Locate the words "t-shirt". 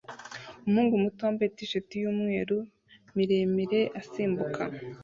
1.57-1.89